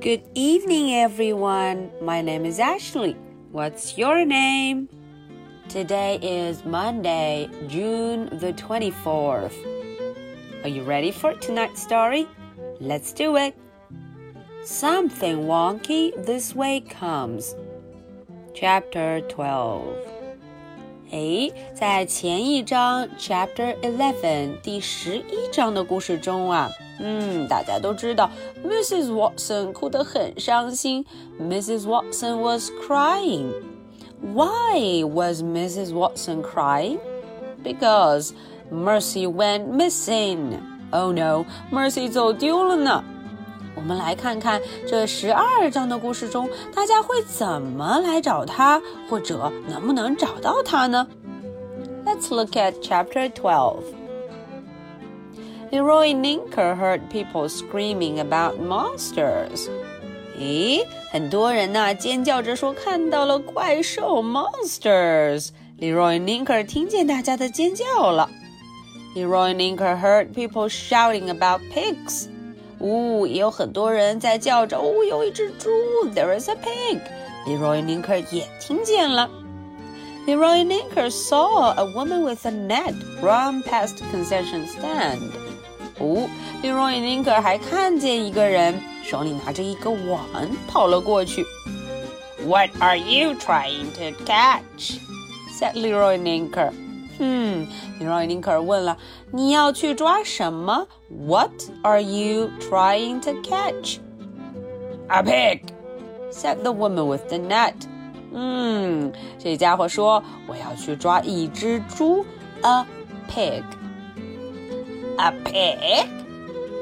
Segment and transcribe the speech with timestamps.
[0.00, 1.90] Good evening, everyone.
[2.00, 3.16] My name is Ashley.
[3.52, 4.88] What's your name?
[5.68, 9.54] Today is Monday, June the 24th.
[10.62, 12.26] Are you ready for tonight's story?
[12.80, 13.54] Let's do it.
[14.64, 17.54] Something wonky this way comes.
[18.54, 19.82] Chapter 12.
[21.10, 28.30] 诶，在前一章 Chapter Eleven 第十一章的故事中啊， 嗯，大家都知道
[28.64, 29.10] Mrs.
[29.10, 31.04] Watson 哭得很伤心。
[31.40, 31.86] Mrs.
[31.86, 33.52] Watson was crying.
[34.20, 35.92] Why was Mrs.
[35.92, 36.98] Watson crying?
[37.62, 38.32] Because
[38.70, 40.58] Mercy went missing.
[40.90, 43.04] Oh no, Mercy 走丢了呢。
[43.76, 51.06] 我们来看看这十二章的故事中，大家会怎么来找他，或者能不能找到他呢？
[52.06, 53.82] Let's look at chapter twelve.
[55.71, 59.69] Leroy Ninker heard people screaming about monsters.
[60.35, 65.49] 咦，很多人呐尖叫着说看到了怪兽 monsters。
[65.79, 68.27] Leroy Ninker 听见大家的尖叫了。
[69.15, 72.27] Leroy Ninker heard people shouting about pigs.
[72.79, 75.69] 呜，也有很多人在叫着，呜，有一只猪。
[76.15, 76.99] There is a pig.
[77.45, 79.29] Leroy Ninker 也听见了。
[80.25, 85.19] Leroy Ninker saw a woman with a net run past concession stand.
[85.99, 86.27] 捕。
[86.63, 91.45] 利荣与林可还看见一个人手里拿着一个碗跑了过去。
[92.47, 94.97] What are you trying to catch?
[95.51, 96.71] said Leroy Ninker.
[97.19, 97.67] 嗯
[97.99, 98.63] ，Leroy hmm, Ninker
[101.09, 101.51] What
[101.83, 103.99] are you trying to catch?
[105.09, 105.73] A pig,
[106.31, 107.73] said the woman with the net.
[108.31, 112.25] Hmm, 这家伙说我要去抓一只猪。
[112.61, 112.85] A
[113.29, 113.63] pig.
[115.21, 116.07] A pig?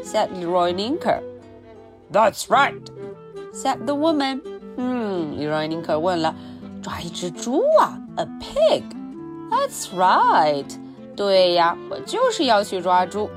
[0.03, 1.23] said Royninker.
[2.11, 2.89] That's right,
[3.51, 4.41] said the woman.
[4.75, 6.35] Hmm, 嗯，Royninker 问了，
[6.83, 8.83] 抓一只猪啊，a uh, pig。
[9.49, 10.65] That's right，
[11.15, 13.29] 对呀，我就是要去抓猪。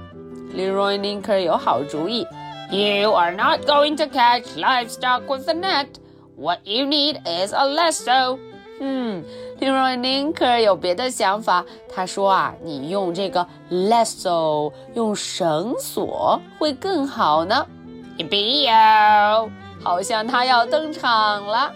[0.55, 2.27] Leroy Ninker 有好主意。
[2.71, 5.87] You are not going to catch livestock with a net.
[6.37, 8.39] What you need is a lasso.
[8.81, 9.23] 嗯
[9.61, 11.65] ，Leroy Ninker 有别的想法。
[11.89, 17.67] 他说啊，你用这个 lasso，用绳索会更好呢。
[18.19, 18.69] Yippee!
[19.83, 21.73] 好像他要登场了。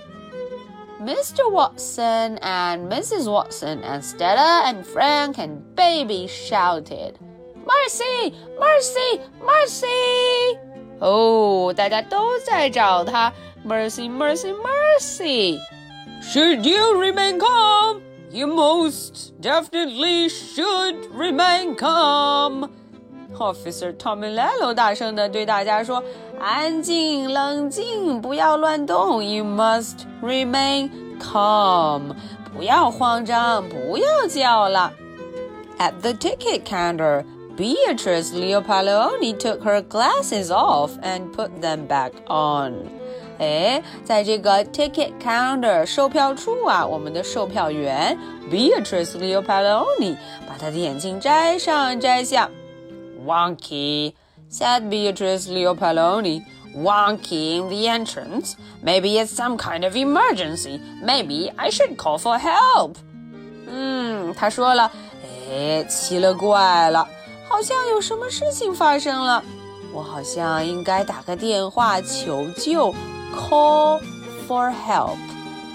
[1.01, 1.51] Mr.
[1.51, 3.25] Watson and Mrs.
[3.25, 7.15] Watson and Stella and Frank and Baby shouted,
[7.67, 8.33] Mercy!
[8.59, 9.21] Mercy!
[9.45, 10.59] Mercy!
[11.01, 13.31] 哦，大家都在找他
[13.67, 14.09] ，Mercy!
[14.11, 14.55] Mercy!
[14.55, 15.59] Mercy!
[16.22, 18.02] Should you remain calm?
[18.32, 22.70] You most definitely should remain calm.
[23.38, 29.24] Officer Tomilello 大声地对大家说：“安静，冷静，不要乱动。
[29.24, 32.14] You must remain calm，
[32.54, 34.92] 不要慌张，不要叫了。”
[35.80, 37.24] At the ticket counter,
[37.56, 42.90] Beatrice Leopaleoni took her glasses off and put them back on.
[43.39, 48.17] 哎，在这个 ticket counter 售票处啊，我们的售票员
[48.51, 52.49] Beatrice Leo Paloni 把他的眼镜摘上摘下。
[53.27, 54.13] Wonky,
[54.51, 56.43] said Beatrice Leopoloni.
[56.77, 58.55] Wonky in the entrance.
[58.83, 60.81] Maybe it's some kind of emergency.
[61.01, 62.97] Maybe I should call for help.
[63.69, 64.91] 嗯，他说了，
[65.23, 67.09] 哎，奇了怪了，
[67.49, 69.43] 好像有什么事情发生了。
[69.93, 72.93] 我好像应该打个电话求救
[73.34, 74.02] ，call
[74.48, 75.18] for help，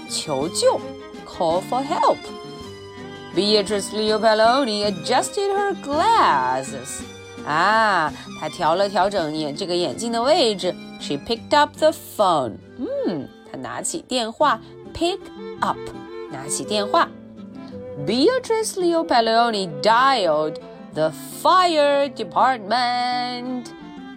[0.09, 0.79] 求救，
[1.25, 7.01] call for help。Beatrice Leopoloni adjusted her glasses.
[7.45, 10.73] 啊，她调了调整眼这个眼镜的位置。
[10.99, 12.53] She picked up the phone。
[12.77, 14.59] 嗯，她拿起电话，
[14.93, 15.19] pick
[15.59, 15.77] up，
[16.31, 17.09] 拿起电话。
[18.05, 20.55] Beatrice Leopoloni dialed
[20.93, 21.11] the
[21.43, 23.65] fire department。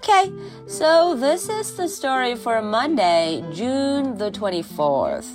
[0.00, 0.32] Okay,
[0.66, 5.26] so this is the story for Monday, June the 24th.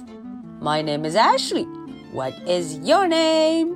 [0.59, 1.67] My name is Ashley.
[2.11, 3.75] What is your name?